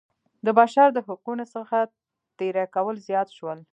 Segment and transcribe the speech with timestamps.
[0.45, 1.77] د بشر د حقونو څخه
[2.37, 3.59] تېری کول زیات شول.